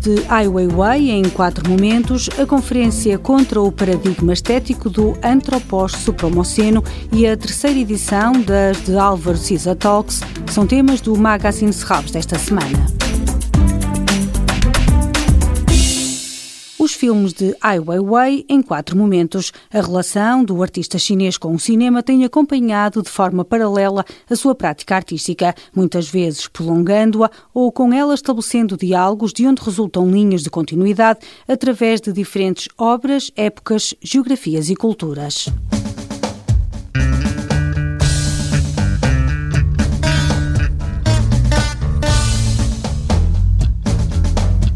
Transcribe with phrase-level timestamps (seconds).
[0.00, 6.82] de Ai Weiwei em quatro momentos, a conferência contra o paradigma estético do Antropós Supromoceno
[7.12, 10.20] e a terceira edição das de Álvaro Cisa Talks
[10.52, 12.93] são temas do Magazine Serralves desta semana.
[16.94, 19.52] Filmes de Ai Weiwei em quatro momentos.
[19.72, 24.54] A relação do artista chinês com o cinema tem acompanhado de forma paralela a sua
[24.54, 30.50] prática artística, muitas vezes prolongando-a ou com ela estabelecendo diálogos de onde resultam linhas de
[30.50, 35.48] continuidade através de diferentes obras, épocas, geografias e culturas.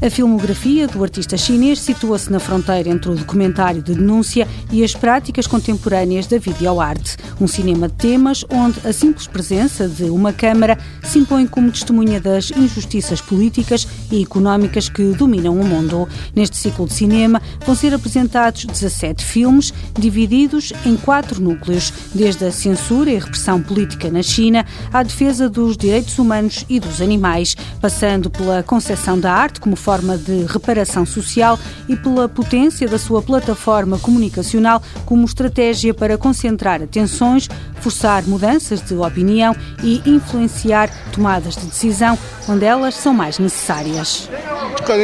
[0.09, 4.95] A filmografia do artista chinês situa-se na fronteira entre o documentário de denúncia e as
[4.95, 7.19] práticas contemporâneas da videoarte.
[7.39, 12.19] Um cinema de temas onde a simples presença de uma câmara se impõe como testemunha
[12.19, 16.09] das injustiças políticas e económicas que dominam o mundo.
[16.35, 22.51] Neste ciclo de cinema vão ser apresentados 17 filmes, divididos em quatro núcleos, desde a
[22.51, 28.31] censura e repressão política na China à defesa dos direitos humanos e dos animais, passando
[28.31, 33.99] pela concepção da arte como forma de reparação social e pela potência da sua plataforma
[33.99, 37.49] comunicacional como estratégia para concentrar atenções,
[37.81, 42.19] forçar mudanças de opinião e influenciar tomadas de decisão
[42.49, 44.29] onde elas são mais necessárias.
[44.89, 44.97] 个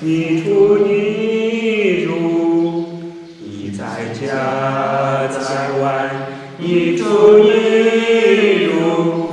[0.00, 3.00] 你出你入
[3.42, 5.07] 你在家。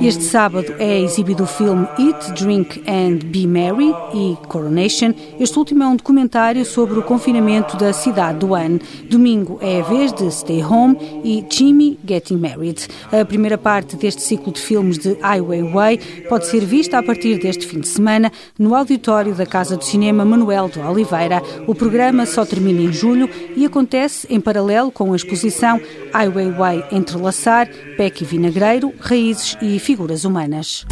[0.06, 5.12] Este sábado é exibido o filme Eat, Drink and Be Merry e Coronation.
[5.40, 8.78] Este último é um documentário sobre o confinamento da cidade do An.
[9.10, 12.86] Domingo é a vez de Stay Home e Jimmy Getting Married.
[13.10, 17.40] A primeira parte deste ciclo de filmes de Ai Weiwei pode ser vista a partir
[17.40, 21.42] deste fim de semana no auditório da Casa do Cinema Manuel de Oliveira.
[21.66, 25.80] O programa só termina em julho e acontece em paralelo com a exposição
[26.12, 30.86] Ai Weiwei Entrelaçar, Peck e Vinagreiro, Raízes e figuras humanas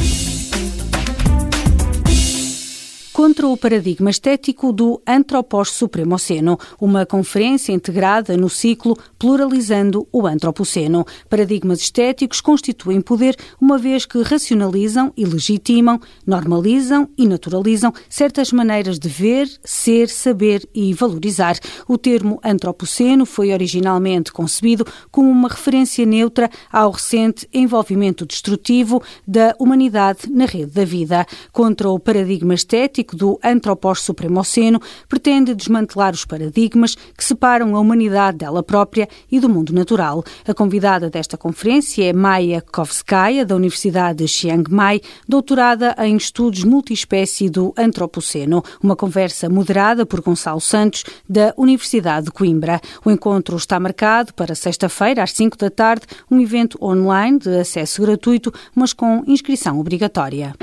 [3.15, 11.07] contra o paradigma estético do Antropós Supremoceno, uma conferência integrada no ciclo Pluralizando o Antropoceno.
[11.31, 18.99] Paradigmas estéticos constituem poder uma vez que racionalizam e legitimam, normalizam e naturalizam certas maneiras
[18.99, 21.57] de ver, ser, saber e valorizar.
[21.87, 29.55] O termo Antropoceno foi originalmente concebido como uma referência neutra ao recente envolvimento destrutivo da
[29.57, 31.25] humanidade na rede da vida.
[31.53, 38.39] Contra o paradigma estético do Antropós Supremoceno pretende desmantelar os paradigmas que separam a humanidade
[38.39, 40.23] dela própria e do mundo natural.
[40.47, 46.65] A convidada desta conferência é Maya Kovskaya, da Universidade de Chiang Mai, doutorada em estudos
[46.65, 48.63] multiespécie do Antropoceno.
[48.83, 52.81] Uma conversa moderada por Gonçalo Santos, da Universidade de Coimbra.
[53.05, 58.03] O encontro está marcado para sexta-feira, às 5 da tarde, um evento online de acesso
[58.03, 60.55] gratuito, mas com inscrição obrigatória.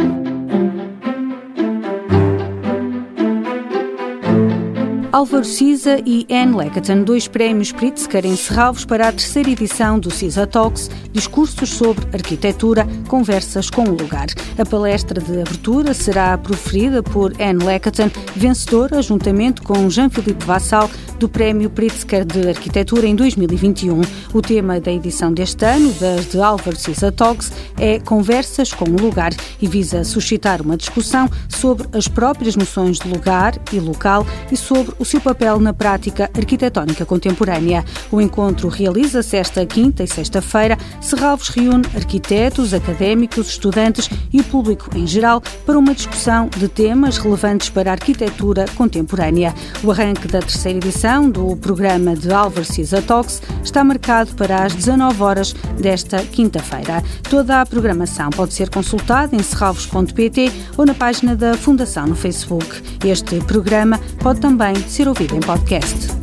[5.12, 10.48] Álvaro Cisa e Anne Leckerton, dois prémios Pritzker encerrados para a terceira edição do Cisa
[10.48, 14.28] Talks, discursos sobre arquitetura, conversas com o lugar.
[14.58, 20.90] A palestra de abertura será proferida por Anne Leckerton, vencedora, juntamente com Jean-Philippe Vassal,
[21.22, 24.02] do Prémio Pritzker de Arquitetura em 2021.
[24.34, 29.00] O tema da edição deste ano, das de Álvaro Cisa Talks, é Conversas com o
[29.00, 29.32] Lugar
[29.62, 34.96] e visa suscitar uma discussão sobre as próprias noções de lugar e local e sobre
[34.98, 37.86] o seu papel na prática arquitetónica contemporânea.
[38.12, 40.76] O encontro realiza-se esta quinta e sexta-feira.
[41.02, 47.20] Serralvos reúne arquitetos, académicos, estudantes e o público em geral para uma discussão de temas
[47.20, 49.54] relevantes para a arquitetura contemporânea.
[49.84, 52.66] O arranque da terceira edição do programa de Álvaro
[53.06, 57.04] Talks está marcado para as 19 horas desta quinta-feira.
[57.30, 62.82] Toda a programação pode ser consultada em serralvos.pt ou na página da Fundação no Facebook.
[63.06, 66.21] Este programa pode também ser ouvido em podcast.